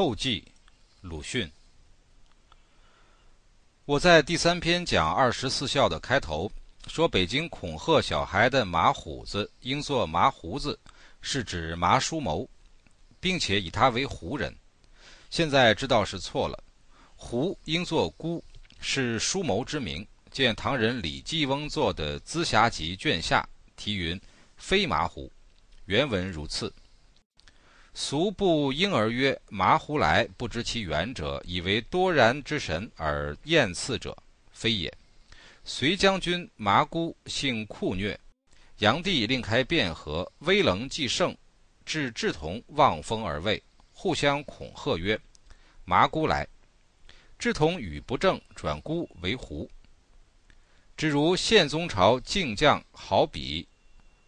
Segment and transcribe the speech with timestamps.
[0.00, 0.42] 后记，
[1.02, 1.52] 鲁迅。
[3.84, 6.50] 我在第三篇讲二十四孝的开头
[6.86, 10.80] 说，北京恐吓小孩的马虎子应作麻胡子，
[11.20, 12.48] 是指麻叔谋，
[13.20, 14.56] 并且以他为胡人。
[15.28, 16.64] 现在知道是错了，
[17.14, 18.42] 胡应作孤，
[18.80, 20.06] 是叔谋之名。
[20.30, 23.46] 见唐人李继翁作的《资暇集》卷下
[23.76, 24.18] 题云
[24.56, 25.30] ：“非麻胡。”
[25.84, 26.72] 原文如次。
[28.02, 34.16] 俗不婴儿曰：“麻胡来，不知其源者，以为多然之神而厌次者，
[34.52, 34.90] 非也。
[35.66, 38.18] 隋将军麻姑性酷虐，
[38.78, 41.36] 炀帝令开汴河，威棱既盛，
[41.84, 45.20] 至志同望风而畏，互相恐吓曰
[45.84, 46.48] ：‘麻姑来。’
[47.38, 49.70] 志同语不正，转姑为胡。
[50.96, 53.68] 只如宪宗朝靖将好比，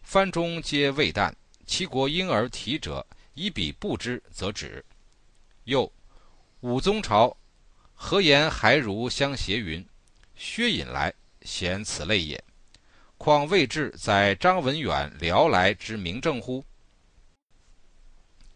[0.03, 1.33] 藩中皆未旦，
[1.65, 3.03] 其国婴儿啼者。”
[3.33, 4.83] 以彼不之，则止。
[5.65, 5.91] 又
[6.61, 7.35] 武宗朝
[7.93, 9.85] 何言还如相携云
[10.35, 12.43] ：“薛隐来，显此类也。
[13.17, 16.63] 况未至在张文远辽来之明正乎？”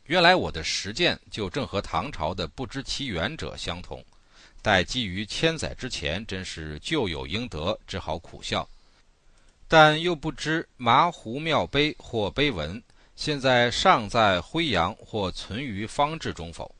[0.05, 4.03] 原来我的实践就正和唐朝的不知其源者相同。
[4.61, 8.67] 待基于千载之前，真是旧有应得，只好苦笑。
[9.67, 12.81] 但又不知麻胡庙碑或碑文。
[13.17, 16.73] 现在尚在辉阳或存于方志中否？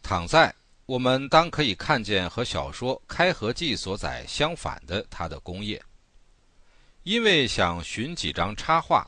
[0.00, 0.54] 倘在，
[0.86, 5.82] 我们当可以看见和小说《开合记》所载相反的他的功业。
[7.02, 9.04] 因为想寻几张插画，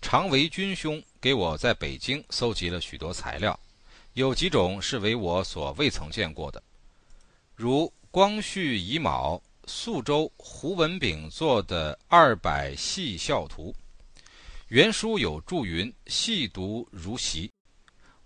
[0.00, 3.56] 常为君兄给我在北京搜集了许多材料，
[4.14, 6.62] 有几种是为我所未曾见过的，
[7.54, 13.72] 如光绪乙卯宿州胡文炳做的二百戏校图。
[14.72, 17.52] 原书有注云：“细读如习。”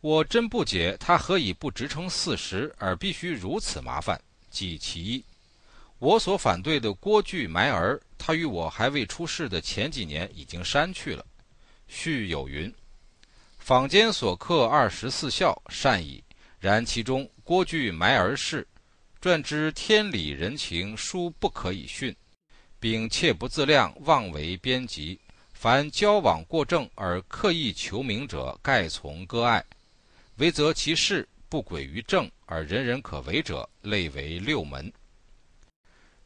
[0.00, 4.16] 我真不解他何以不直称四十，而必须如此麻烦。
[4.48, 5.24] 即其一，
[5.98, 11.26] 我所反对的郭巨埋儿，他与我还未出世的前几年已经删去了。
[11.88, 12.72] 序有云
[13.58, 16.22] ：“坊间所刻二十四孝善矣，
[16.60, 18.64] 然其中郭巨埋儿事，
[19.20, 22.14] 传之天理人情，殊不可以训，
[22.78, 25.18] 并切不自量，妄为编辑。”
[25.58, 29.58] 凡交往过正而刻意求名者，盖从割爱；
[30.36, 34.92] 唯则其事不轨于正而人人可为者，类为六门。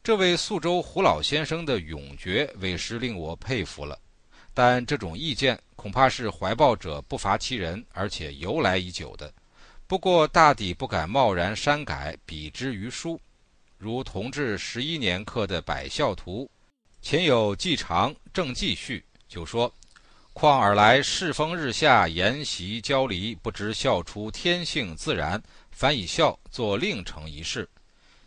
[0.03, 3.97] 这位宿州胡老先生的勇决，委实令我佩服了。
[4.53, 9.33] 但这种意见恐怕是怀抱者不乏其人，而且由来已久的。
[9.87, 13.19] 不过大抵不敢贸然删改，比之于书。
[13.77, 16.43] 如同治十一年刻的《百孝图》，
[17.01, 19.01] 前有季常正记序。
[19.31, 19.73] 就说
[20.33, 27.67] ：“况尔来世风日下，沿袭交离，不知孝出天性自然，反以孝作另成一事。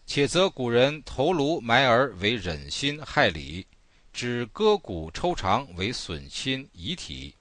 [0.07, 3.67] 且则古人头颅埋儿为忍心害理，
[4.15, 7.35] 指割骨抽肠为损亲遗体。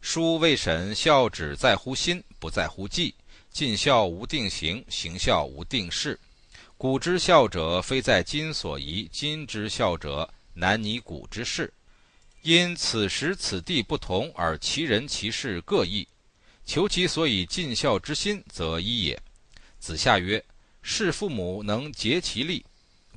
[0.00, 3.12] 书未审孝只在乎心，不在乎纪。
[3.50, 6.16] 尽孝无定行，行孝无定事。
[6.78, 11.72] 古之孝者，非在今所宜；今之孝者，难拟古之事。”
[12.42, 16.08] 因此时此地不同，而其人其事各异。
[16.64, 19.20] 求其所以尽孝之心，则一也。
[19.78, 20.42] 子夏曰
[20.82, 22.64] ：“事父母能竭其力，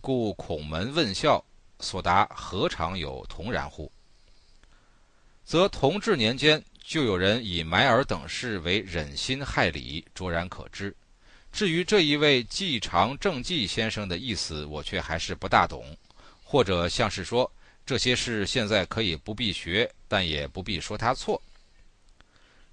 [0.01, 1.43] 故孔门问孝，
[1.79, 3.89] 所答何尝有同然乎？”
[5.45, 10.93] 则同治年间就有人以埋儿等事为忍心害理，卓然可知。
[11.51, 15.95] 至于这一位季常正季先生的意思，我却还是不大懂，
[16.43, 17.49] 或者像是说。
[17.85, 21.41] 这些事现在可以不必学，但也不必说他错。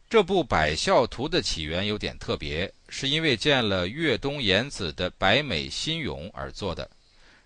[0.09, 6.89] 这部《百孝图》的起源有点特别，是因为见了越东言子的《百美新咏》而做的。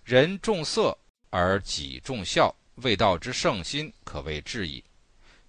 [0.02, 0.96] 人重色
[1.30, 4.82] 而己重孝，未道之圣心，可谓至矣。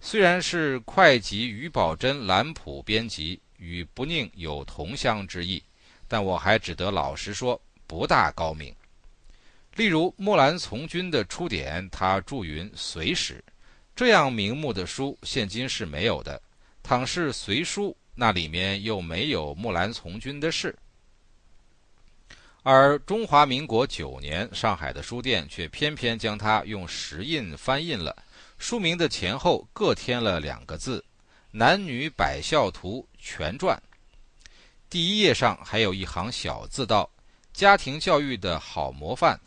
[0.00, 5.62] 虽然是会稽于宝珍兰谱编辑，与不宁有同乡之意，
[6.06, 8.74] 但我还只得老实说，不大高明。
[9.76, 13.44] 例如木兰从军的出典，他注云《隋史》，
[13.94, 16.40] 这样名目的书，现今是没有的。
[16.82, 20.74] 倘是《隋书》，那里面又没有木兰从军的事。
[22.62, 28.16] 而中华民国九年，上海的书店却偏偏将它用石印翻印了，
[28.58, 31.04] 书名的前后各添了两个字
[31.52, 33.80] ：“男女百孝图全传”。
[34.88, 37.08] 第一页上还有一行小字道
[37.52, 39.38] ：“家庭教育的好模范。”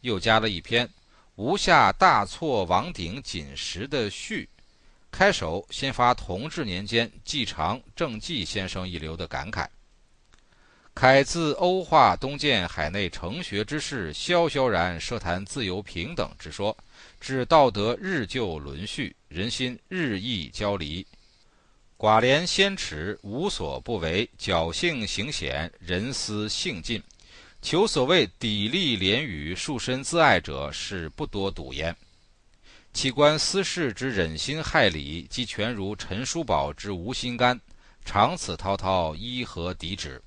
[0.00, 0.88] 又加了一篇
[1.36, 4.48] “无下大错王鼎锦时”的序，
[5.10, 9.66] 开首先发同治年间季常正纪先生一流的感慨
[10.94, 16.76] ：“慨自欧化东渐海内成学之事，萧萧然设谈自由平等之说，
[17.20, 21.06] 至道德日旧沦序，人心日益交离。
[21.96, 27.02] 寡廉鲜耻，无所不为；侥幸行险，人思性尽。
[27.62, 31.94] 求所谓砥砺廉语，树身自爱者，是不多睹焉。
[32.92, 37.60] 岂观私事之忍心害理，即全如陈叔宝之无心肝，
[38.04, 40.20] 长此滔滔，依何抵止？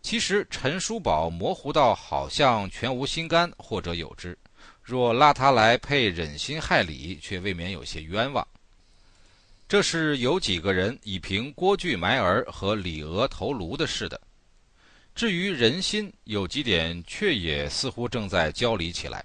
[0.00, 4.36] 其实陈叔宝模糊到好像全无心肝，或者有之。
[4.82, 8.44] 若拉他来配忍心害理，却未免有些冤枉。
[9.68, 14.20] 这是有几个人以凭郭巨埋儿和李娥头颅的事的。
[15.14, 19.24] 至于人心，有几点却也似乎正在交离起来。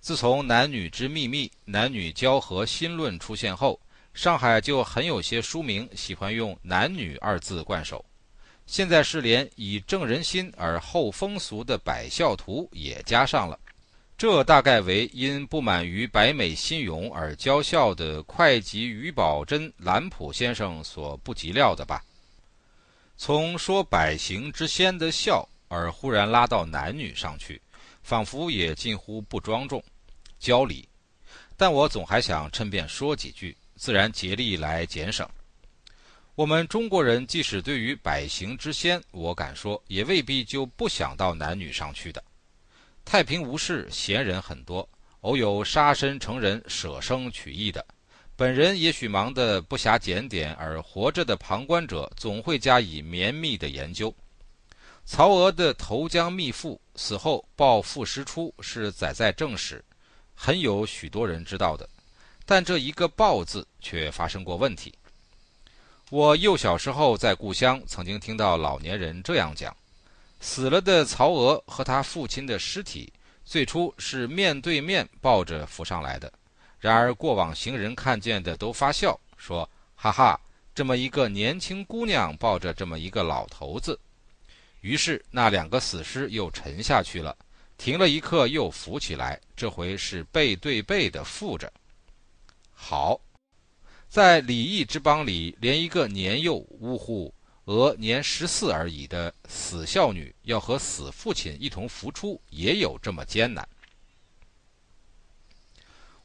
[0.00, 3.80] 自从男女之秘密、男女交合心论出现后，
[4.12, 8.04] 上海就很有些书名喜欢用“男女”二字冠首。
[8.66, 13.58] 现在是连以正人心而后风俗的百孝图也加上了，
[14.18, 22.02] 这大概为因不满于百美心勇而娇笑的会稽于宝珍兰普先生所不及料的吧？
[23.16, 27.60] 从说百行之先的孝，而忽然拉到男女上去，
[28.02, 29.82] 仿佛也近乎不庄重、
[30.38, 30.88] 交礼。
[31.56, 35.28] 但我总还想趁便说几句，自然竭力来减省。
[36.34, 42.22] 我们中国人即使对于百行之先，我敢说也未必就不想到男女上去的。
[43.04, 44.88] 太平无事，闲人很多，
[45.20, 47.86] 偶有杀身成仁、舍生取义的，
[48.36, 54.12] 本人也许忙得不暇检点，而活着的旁观者总会加以绵密的研究。
[55.04, 59.84] 曹娥的投江秘赋死后报赋师出，是载在正史，
[60.34, 61.88] 很有许多人知道的，
[62.44, 64.92] 但这一个“报”字却发生过问题。
[66.10, 69.74] 我幼小时候在故乡，曾经听到老年人这样讲：
[70.40, 73.12] 死了的曹娥和他父亲的尸体，
[73.44, 76.32] 最初是面对面抱着浮上来的。
[76.84, 79.66] 然而过往行人看见的都发笑，说
[79.96, 80.38] ：“哈哈，
[80.74, 83.98] 这么一个年轻姑娘抱着这么一个老头子。”
[84.82, 87.34] 于是那两个死尸又沉下去了，
[87.78, 91.72] 停了一刻又浮起来，这回是背对背的附着。
[92.74, 93.18] 好。
[94.10, 97.32] 在礼义之邦里，连一个年幼呜呼、
[97.64, 103.66] 俄年十四而已的死孝女，要和死父亲一同浮出，也有这么艰难。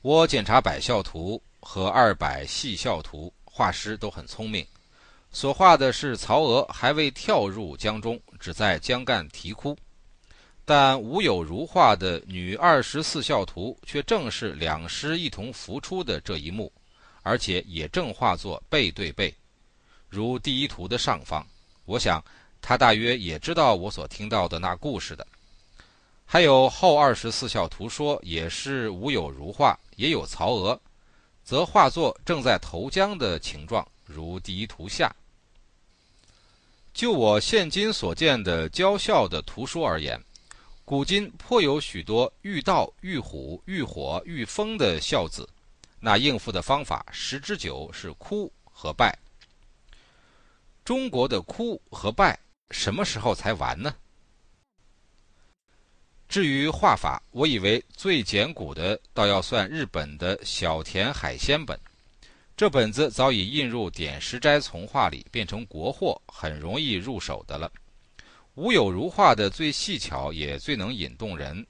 [0.01, 4.65] 我检查百孝图和二百细孝图，画师都很聪明，
[5.29, 9.75] 所画的是曹娥还未跳入江中，只在江干啼哭；
[10.63, 16.71] 但吴有如画的女二十四孝图，却正是两师一同浮出的这一幕。
[17.21, 19.35] 而且也正画作背对背，
[20.07, 21.45] 如第一图的上方。
[21.83, 22.23] 我想
[22.61, 25.27] 他大约也知道我所听到的那故事的。
[26.25, 30.79] 还有后二十四孝图说也是吴有如画，也有曹娥，
[31.43, 35.13] 则画作正在投江的情状，如第一图下。
[36.93, 40.17] 就我现今所见的教孝的图书而言，
[40.85, 45.47] 古今颇有许多遇道、遇虎、遇火、遇风的孝子。
[45.99, 49.13] 那应付的方法十之九是哭和拜。
[50.85, 52.39] 中国的哭和拜
[52.71, 53.93] 什么时候才完呢？
[56.29, 61.75] 至于画法，我以为最简古的倒要算日本的小田海鲜本，
[62.55, 67.71] 这本子早已印入点石斋从画里，变成国货，很容易入手的了。
[68.53, 71.65] 吴有如画的最细巧，也最能引动人，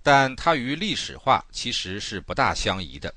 [0.00, 3.12] 但它与历史画其实是不大相宜的。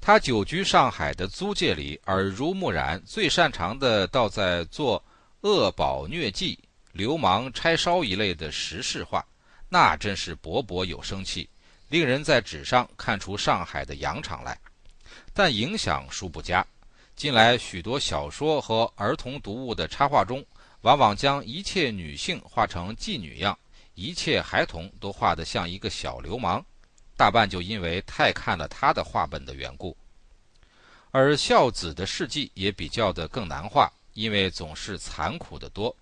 [0.00, 5.04] 他久居上海的租界里，耳濡目染，最擅长的倒在做
[5.42, 6.56] 恶宝虐妓、
[6.92, 9.22] 流氓拆烧一类的时事画，
[9.72, 11.48] 那真是勃勃有生气，
[11.88, 14.58] 令人在纸上看出上海的洋场来。
[15.32, 16.66] 但影响殊不佳。
[17.14, 20.44] 近来许多小说和儿童读物的插画中，
[20.80, 23.56] 往往将一切女性画成妓女样，
[23.94, 26.64] 一切孩童都画得像一个小流氓。
[27.16, 29.96] 大半就因为太看了他的画本的缘故，
[31.10, 35.94] 而孝子的事迹也比较的更难画，因为总是残酷的多。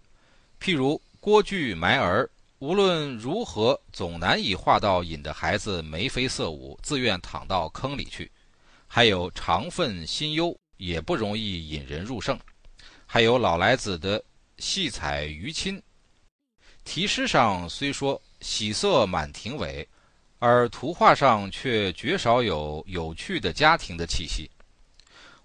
[0.60, 2.30] 譬如郭巨埋儿，
[2.60, 8.28] 无论如何总难以画到引得孩子眉飞色舞，自愿躺到坑里去；
[8.86, 12.36] 还有长愤心忧，也不容易引人入胜；
[13.06, 14.22] 还有老来子的
[14.58, 15.80] 戏彩于亲，
[16.82, 19.86] 题诗上虽说喜色满庭伟。
[20.40, 24.48] 而图画上却绝少有有趣的家庭的气息。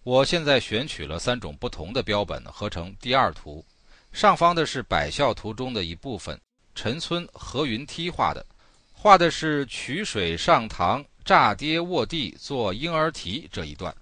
[0.04, 3.66] 我现在选取了三种不同的标本，合成第二图。
[4.12, 6.40] 上方的是百孝图中的一部分，
[6.76, 8.46] 陈村何云梯画的，
[8.94, 13.96] 画的是曲水上堂炸跌卧地做婴儿啼这一段，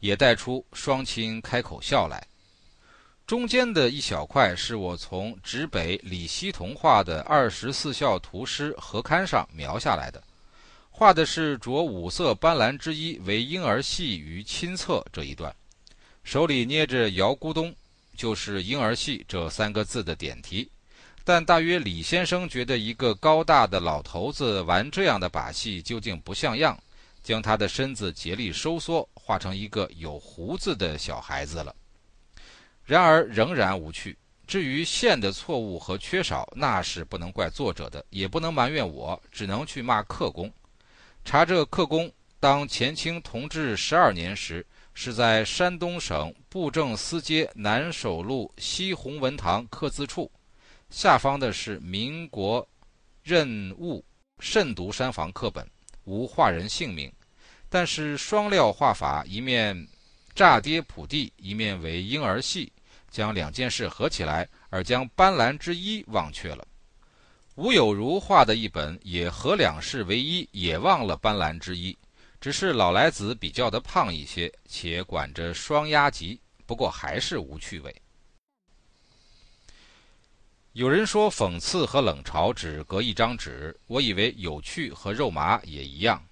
[0.00, 2.26] 也带出双亲开口笑来。
[3.26, 10.22] 中间的一小块是我从直北李希同画的二十四孝图诗合刊上描下来的，
[10.90, 15.52] 画的是着五色斑斓之衣为婴儿戏于亲侧这一段，
[16.22, 17.74] 手里捏着摇咕咚，
[18.16, 20.70] 就是婴儿戏这三个字的点题。
[21.26, 26.80] 但大约李先生觉得一个高大的老头子玩这样的把戏究竟不像样，
[27.20, 31.74] 将他的身子竭力收缩，画成一个有胡子的小孩子了。
[32.84, 34.16] 然而仍然无趣。
[34.46, 40.48] 至于线的错误和缺少，那是不能怪作者的，也不能埋怨我，只能去骂刻工。
[41.24, 44.64] 查这刻工，当前清同治十二年时，
[44.94, 50.30] 是在山东省布政司街南首路西弘文堂刻字处。
[50.90, 52.66] 下方的是民国
[53.22, 54.04] 任务
[54.38, 55.68] 慎读山房课本，
[56.04, 57.12] 无画人姓名，
[57.68, 59.86] 但是双料画法，一面
[60.34, 62.72] 炸跌普地，一面为婴儿戏。
[63.08, 66.66] 将两件事合起来，而将斑斓之一忘却了。
[67.54, 71.96] 吴有如画的一本也合两事为一，也忘了斑斓之一。
[72.40, 77.94] 只是老来子比较的胖一些，且管着双鸭集，不过还是无趣味。
[80.76, 86.22] 有人说讽刺和冷嘲只隔一张纸，我以为有趣和肉麻也一样。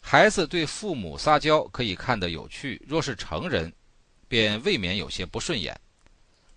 [0.00, 3.70] 孩子对父母撒娇可以看得有趣，若是成人。
[4.26, 5.78] 便未免有些不顺眼。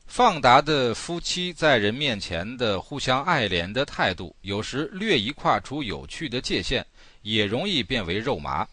[0.06, 6.88] 放达的夫妻在人面前的互相爱怜的态度，有时略一跨出有趣的界限，
[7.24, 8.66] 也容易变为肉麻。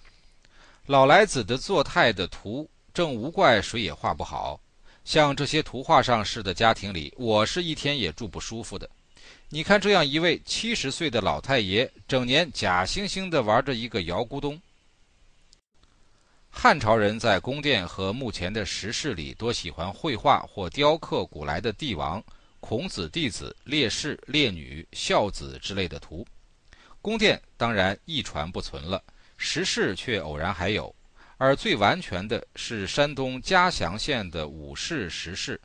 [0.86, 4.60] 老来子的作态的图，正无怪谁也画不好。
[5.04, 8.88] 像这些图画上似的家庭里，我是一天也住不舒服的。
[9.48, 14.60] 你看这样一位七十岁的老太爷，整年假惺惺地玩着一个摇咕咚。
[16.48, 22.22] 汉朝人在宫殿和目前的石室里，多喜欢绘画或雕刻古来的帝王、
[22.60, 26.26] 孔子弟子、烈士、烈女、孝子之类的图。
[27.00, 29.02] 宫殿当然一传不存了，
[29.36, 30.94] 石室却偶然还有。
[31.42, 35.60] 而最完全的是山东嘉祥县的武氏石室，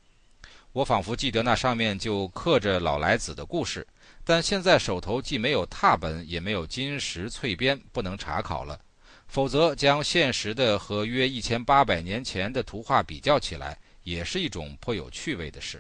[0.72, 3.86] 我仿佛记得那上面就刻着老来子的故事，
[4.24, 8.80] 但现在手头既没有拓本，也没有金石翠边，不能查考了。
[9.28, 15.80] 否则，将现实的和约一千八百年前的图画比较起来，也是一种颇有趣味的事。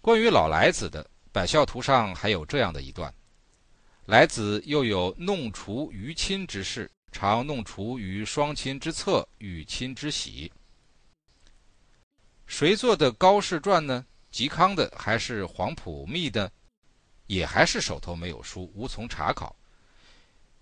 [0.00, 3.14] 关于老来子的百孝图上还有这样的一段：
[4.06, 10.50] 来子又有弄除于亲之事，常弄除于双亲之侧，与亲之喜。
[12.46, 14.04] 谁做的高士传呢？
[14.32, 16.50] 嵇康的还是黄埔密的？
[17.26, 19.54] 也还是手头没有书，无从查考。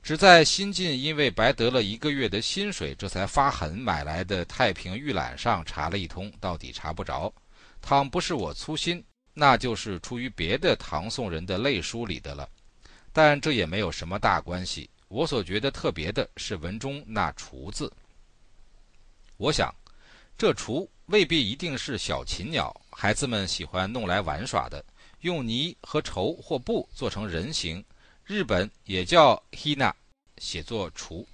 [0.02, 7.32] 只在新晋，因为白得了一个月的薪水，这才发狠买来的《太平御览》上查了一通，到底查不着。
[7.80, 12.48] 倘不是我粗心，那就是出于别的唐宋人的类书里的了。
[13.12, 14.88] 但这也没有什么大关系。
[15.08, 17.92] 我所觉得特别的是文中那“雏”字。
[19.38, 19.74] 我想，
[20.36, 24.84] 这雏未必一定是小禽鸟，孩子们喜欢弄来玩耍的，
[25.20, 27.82] 用泥和绸或布做成人形。
[28.24, 29.92] 日本也叫 hina，
[30.36, 31.26] 写作雏。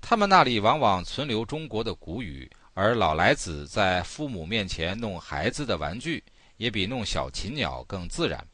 [0.00, 6.22] 他们那里往往存留中国的古语，而老来子在父母面前弄孩子的玩具，
[6.56, 8.46] 也比弄小禽鸟更自然。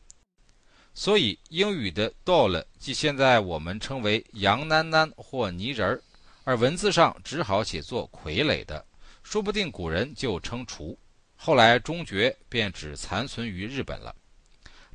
[0.95, 6.01] 所以英语的 doll 即现在我们称为洋囡囡或泥人儿，
[6.45, 8.85] 而文字上只好写作傀儡的，
[9.25, 10.97] 说不定古人就称雏。
[11.37, 14.15] 后来中绝便只残存于日本了。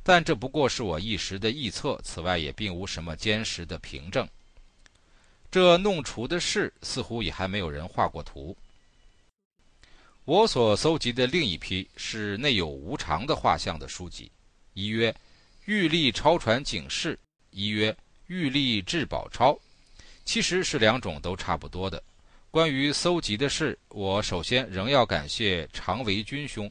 [0.02, 4.26] 但这不过是我一时的臆测，此外也并无什么坚实的凭证。
[5.50, 8.56] 这弄雏的事，似乎也还没有人画过图。
[10.24, 14.30] 我所搜集的另一批是内有无常的画像的书籍，
[14.72, 15.12] 一曰
[15.66, 17.14] 《玉历超传警示》，
[17.50, 17.92] 一曰
[18.26, 19.52] 《玉历至宝钞》，
[20.24, 22.02] 其实是两种都差不多的。
[22.50, 26.70] 关于搜集的事，我首先仍要感谢常维军兄。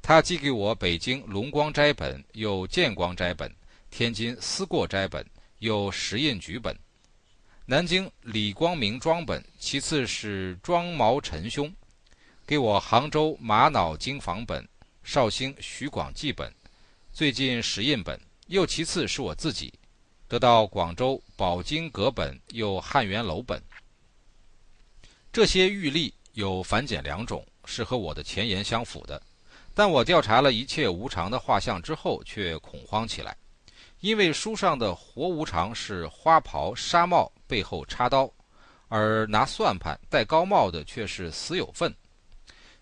[0.00, 3.52] 他寄给我北京龙光斋本，有建光斋本，
[3.90, 5.24] 天津思过斋本，
[5.58, 6.76] 有石印局本，
[7.66, 11.72] 南京李光明庄本，其次是庄毛陈兄，
[12.46, 14.66] 给我杭州玛瑙经房本，
[15.04, 16.52] 绍兴徐广记本，
[17.14, 19.70] 最近石印本，又其次是我自己，
[20.26, 23.62] 得到广州宝经阁本，又汉元楼本。
[25.30, 29.20] 这些玉历有繁简两种，是和我的前言相符的。
[29.74, 33.36] 但我调查了一切无常的画像之后，却恐慌起来，
[34.00, 38.32] 因为书上的活无常是花袍纱帽背后插刀，
[38.88, 41.94] 而拿算盘戴高帽的却是死有份。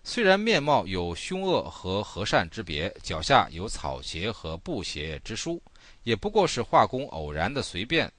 [0.03, 5.61] 虽然面貌有凶恶和和善之别，脚下有草鞋和布鞋之书，
[6.03, 8.11] 也不过是画工偶然的随便，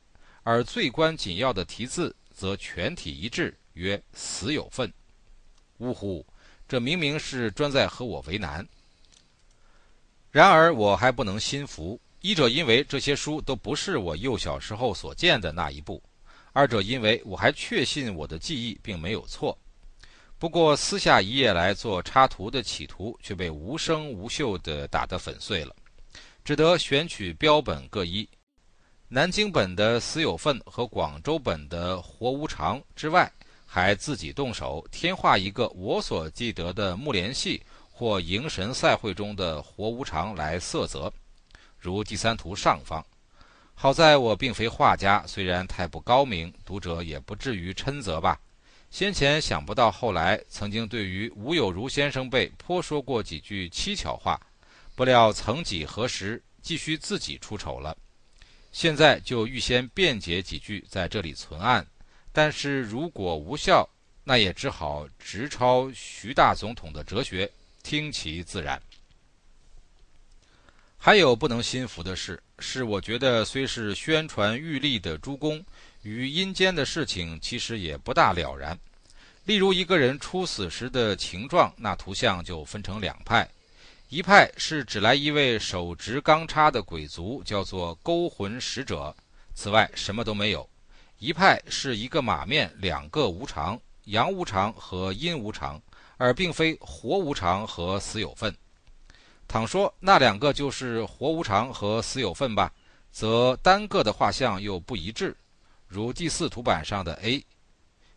[0.44, 4.90] 而最关紧要的题字则全体一致，曰“死有份”。
[5.78, 6.24] 呜呼！
[6.68, 8.66] 这明明是专在和我为难。
[10.30, 16.00] 然而我还不能心服，一者因为这些书都不是我幼小时候所见的那一部，
[16.52, 19.58] 二者因为我还确信我的记忆并没有错。
[20.42, 25.72] 不过，撕下一页来做插图的企图却被无声无秀地打得粉碎了，
[26.42, 28.28] 只得选取标本各一。
[29.06, 33.30] 南京本的死有份和广州本的活无常之外，
[33.64, 41.12] 还自己动手添画一个我所记得的木莲戏或迎神赛会中的活无常来色泽，
[41.78, 43.00] 如第三图上方。
[43.74, 48.36] 好在我并非画家，虽然太不高明，读者也不至于嗔责吧。
[48.92, 54.38] 先前想不到，后来曾经对于吴有如先生辈颇说过几句蹊跷话，
[54.94, 57.96] 不料曾几何时，继续自己出丑了。
[58.70, 61.86] 现在就预先辩解几句，在这里存案。
[62.32, 63.88] 但是如果无效，
[64.24, 67.50] 那也只好直抄徐大总统的哲学，
[67.82, 68.80] 听其自然。
[70.98, 75.64] 还有不能心服的事，是我觉得虽是宣传玉立的诸公。
[76.02, 78.78] 与阴间的事情其实也不大了然。
[79.44, 83.48] 例如一个人出死时的情状，那图像就分成两派：
[84.08, 89.14] 一派是指来一位手执钢叉的鬼卒，叫做勾魂使者，
[89.54, 90.68] 此外什么都没有；
[91.18, 95.80] 一派是一个马面，两个无常，阳无常和阴无常，
[96.18, 98.54] 而并非活无常和死有份。
[99.48, 102.72] 倘说那两个就是活无常和死有份吧，
[103.10, 105.36] 则单个的画像又不一致。
[105.92, 107.44] 如第四图板上的 A，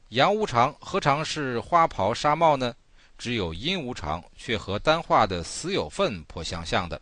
[0.08, 2.74] 阳无常何尝是花袍纱帽呢？
[3.18, 7.02] 只有阴无常，却和单画的死有份颇相像的，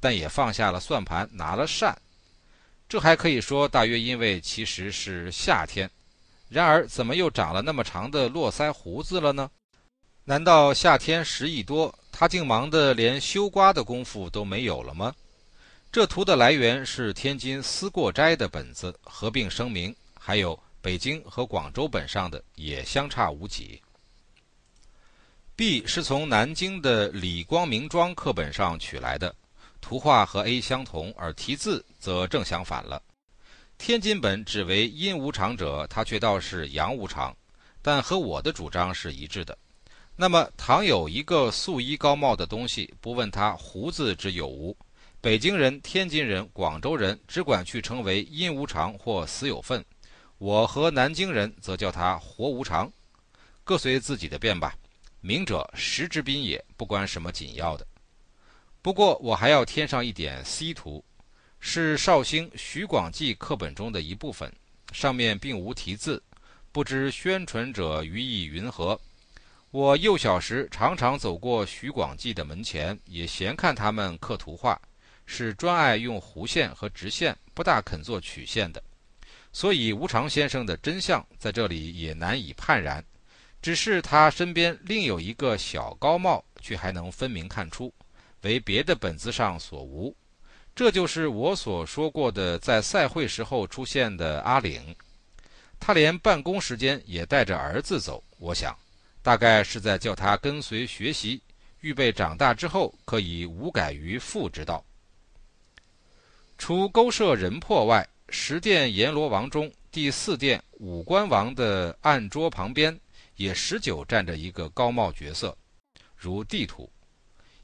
[0.00, 1.94] 但也放下了算盘，拿了扇。
[2.88, 5.90] 这还可以说，大约因为其实是夏天。
[6.48, 9.50] 然而，怎么又长了那么长的络腮胡子了呢？
[10.24, 15.14] 难道夏天时一多，他竟忙得连修瓜的功夫都没有了吗？
[15.92, 19.94] 这图的来源是天津思过斋的本子，合并声明。
[20.26, 23.80] 还有北京和广州本上的也相差无几。
[25.54, 29.32] B 是从南京的李光明庄课本上取来的，
[29.80, 33.00] 图画和 A 相同，而题字则正相反了。
[33.78, 37.32] 天津本只为阴无常者，他却倒是阳无常，
[37.80, 39.56] 但和我的主张是一致的。
[40.16, 44.76] 那么，倘有一个素衣高帽的东西，不问他胡子之有无，
[45.20, 49.84] 北京人、天津人、广州人只管去称为阴无常或死有份。
[50.38, 52.92] 我和南京人则叫他活无常，
[53.64, 54.76] 各随自己的便吧。
[55.22, 57.86] 明者实之宾也，不关什么紧要的。
[58.82, 61.02] 不过我还要添上一点 C 图，
[61.58, 64.52] 是绍兴徐广记课本中的一部分，
[64.92, 66.22] 上面并无题字，
[66.70, 69.00] 不知宣传者于意云何。
[69.70, 74.80] 我幼小时常常走过徐广记的门前，也闲看他们刻图画，
[75.24, 78.82] 是专爱用弧线和直线，不大肯做曲线的。
[79.58, 83.02] 所以，无常先生的真相在这里也难以判然，
[83.62, 87.90] 只是他身边另有一个小高帽，却还能分明看出，
[88.42, 90.14] 为别的本子上所无。
[90.74, 94.94] 这就是我所说过的，在赛会时候出现的阿岭。
[95.80, 98.76] 他连办公时间也带着儿子走，我想，
[99.22, 101.40] 大概是在叫他跟随学习，
[101.80, 104.84] 预备长大之后可以无改于父之道。
[106.58, 108.06] 除勾设人魄外。
[108.28, 112.98] 十殿阎罗王中第四殿五官王的案桌旁边，
[113.36, 115.56] 也十九站着一个高帽角色，
[116.16, 116.90] 如地图。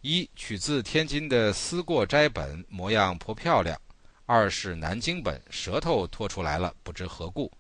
[0.03, 3.77] 一取自天津的思过斋本，模样颇漂亮；
[4.25, 7.51] 二是南京本，舌头拖出来了，不知何故；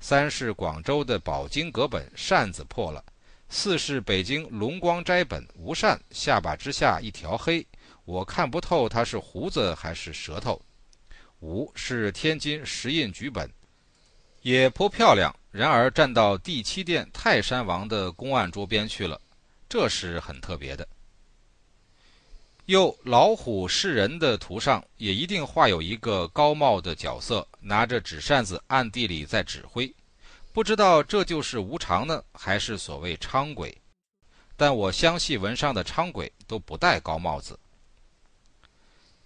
[0.00, 3.00] 三是广州的宝经阁本，扇子破了；
[3.48, 7.64] 四是北京龙光斋本，无扇，下巴之下一条黑，
[8.04, 10.60] 我看不透它是胡子还是舌头。
[11.40, 13.48] 五是天津石印局本，
[14.42, 15.34] 也颇漂亮。
[15.50, 19.20] 然而站到第七殿泰山王的公案桌边去了，
[19.68, 20.86] 这是很特别的。
[22.66, 29.92] 又老虎示人的图上也一定画有一个高帽的角色，拿着纸扇子暗地里在指挥。
[30.52, 33.76] 不知道这就是无常呢，还是所谓昌鬼？
[34.56, 37.58] 但我相信文上的昌鬼都不戴高帽子。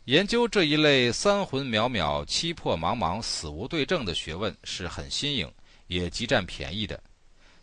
[0.07, 5.49] 研究这一类三魂渺渺、七魄茫茫、死无对证的学问是很新颖，
[5.87, 7.01] 也极占便宜的。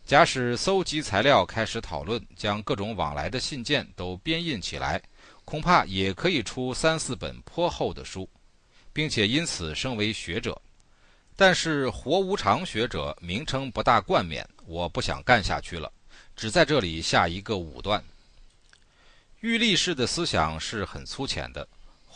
[0.06, 5.02] 假使搜集材料，开始讨论，将各种往来的信件都编印起来，
[5.44, 8.28] 恐怕也可以出三四本颇厚的书，
[8.94, 10.60] 并且因此升为学者。
[11.36, 15.92] 但是活无常学者名称不大冠冕，我不想干下去了，
[16.38, 18.02] 只在这里下一个武断。
[19.42, 21.68] 玉立式的思想是很粗浅的。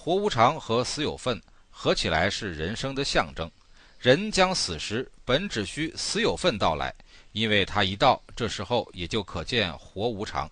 [0.03, 3.49] 活无常和死有份合起来是人生的象征。
[3.97, 6.93] 人将死时，本只需死有份到来，
[7.31, 10.51] 因为他一到，这时候也就可见活无常。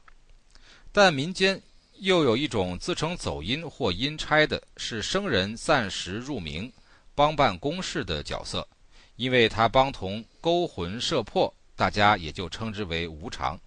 [0.94, 1.62] 但民间
[2.00, 6.72] 又有一种自称走阴或阴差的，是生人暂时入冥，
[7.14, 8.66] 帮办公事的角色，
[9.18, 13.60] 因为他帮同勾魂摄魄，大家也就称之为无常。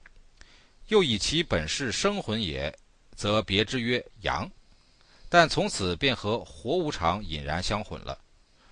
[0.89, 2.75] 又以其本是生魂也，
[3.15, 4.51] 则别之曰阳。
[5.35, 8.17] 但从此便和活无常隐然相混了。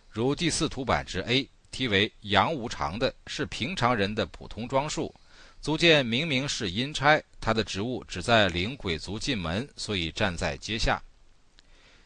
[0.08, 5.12] 如第四图版之 A 题为“阳无常”的是平常人的普通装束，
[5.60, 11.02] 足见明明是阴差，他的职务只在领鬼卒进门，所以站在阶下。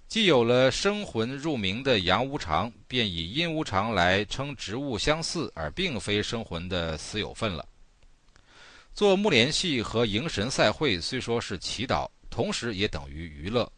[0.08, 7.68] 既有了生魂入冥的阳无常，便以阴无常来称职务相似而并非生魂的死有份了。
[8.94, 13.70] 做木莲戏和迎神赛会虽说是祈祷，同时也等于娱乐。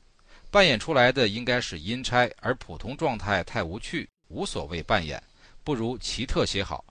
[0.50, 5.22] 扮演出来的应该是阴差，而普通状态太无趣，无所谓扮演，
[5.62, 6.84] 不如奇特些好。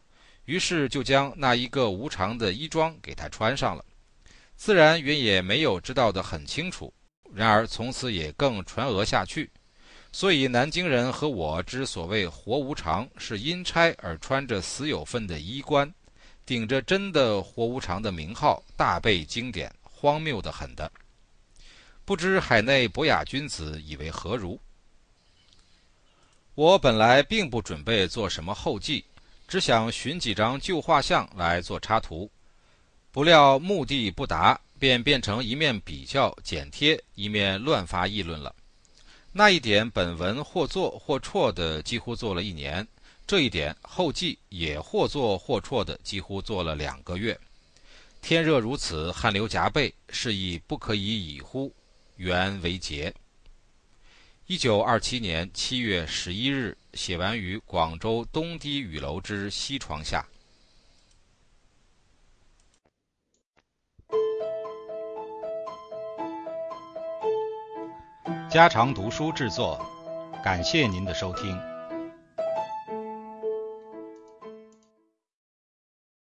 [0.46, 3.84] 于是就将那一个无常的衣装给他穿上了。
[4.56, 6.94] 自然原也没有知道得很清楚，
[7.34, 9.50] 然而从此也更传讹下去。
[10.12, 15.92] 所以南京人和我之所谓活无常，是阴差而穿着死有份的衣冠，
[16.46, 20.90] 顶着真的活无常的名号，大背经典，荒谬的很的。
[22.08, 24.58] 不知海内博雅君子以为何如？
[26.56, 29.04] 我本来并不准备做什么后记，
[29.46, 32.32] 只想寻几张旧画像来做插图，
[33.12, 38.56] 不料目的不达，便变成一面比较剪贴，一面乱发议论了。
[39.34, 42.86] 那一点本文或做或错的，几乎做了一年；
[43.28, 47.38] 这一点后记也或做或错的，几乎做了两个月。
[48.22, 51.70] 天热如此，汗流浃背，是以不可以已乎？
[52.18, 53.14] 袁维杰。
[54.46, 60.26] 一九二七年七月十一日，写完于广州东堤雨楼之西床下。
[68.50, 69.86] 家常读书制作，
[70.44, 71.77] 感谢您的收听。